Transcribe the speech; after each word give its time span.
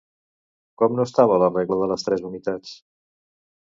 Com 0.83 0.95
no 1.01 1.05
estava 1.09 1.39
la 1.45 1.51
regla 1.53 1.81
de 1.85 1.93
les 1.95 2.09
«tres 2.11 2.29
unitats»? 2.35 2.77